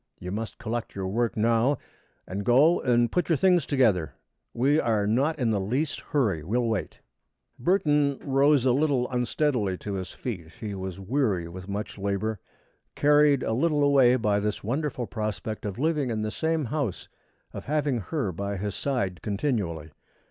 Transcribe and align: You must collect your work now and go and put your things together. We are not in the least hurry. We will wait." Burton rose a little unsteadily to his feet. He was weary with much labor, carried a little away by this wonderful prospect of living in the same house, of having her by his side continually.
You 0.19 0.31
must 0.31 0.57
collect 0.57 0.95
your 0.95 1.07
work 1.07 1.37
now 1.37 1.77
and 2.25 2.43
go 2.43 2.81
and 2.81 3.11
put 3.11 3.29
your 3.29 3.35
things 3.35 3.67
together. 3.67 4.15
We 4.51 4.79
are 4.79 5.05
not 5.05 5.37
in 5.37 5.51
the 5.51 5.59
least 5.59 6.01
hurry. 6.01 6.43
We 6.43 6.57
will 6.57 6.67
wait." 6.67 7.01
Burton 7.59 8.17
rose 8.23 8.65
a 8.65 8.71
little 8.71 9.07
unsteadily 9.11 9.77
to 9.77 9.93
his 9.93 10.11
feet. 10.11 10.53
He 10.53 10.73
was 10.73 10.99
weary 10.99 11.47
with 11.47 11.69
much 11.69 11.99
labor, 11.99 12.39
carried 12.95 13.43
a 13.43 13.53
little 13.53 13.83
away 13.83 14.15
by 14.15 14.39
this 14.39 14.63
wonderful 14.63 15.05
prospect 15.05 15.67
of 15.67 15.77
living 15.77 16.09
in 16.09 16.23
the 16.23 16.31
same 16.31 16.65
house, 16.65 17.07
of 17.53 17.65
having 17.65 17.99
her 17.99 18.31
by 18.31 18.57
his 18.57 18.73
side 18.73 19.21
continually. 19.21 19.91